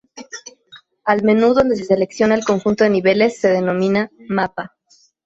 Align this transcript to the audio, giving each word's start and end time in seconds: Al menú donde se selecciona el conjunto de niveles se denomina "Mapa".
Al 1.05 1.21
menú 1.21 1.53
donde 1.53 1.75
se 1.75 1.85
selecciona 1.85 2.33
el 2.33 2.43
conjunto 2.43 2.83
de 2.83 2.89
niveles 2.89 3.37
se 3.39 3.49
denomina 3.49 4.09
"Mapa". 4.29 4.75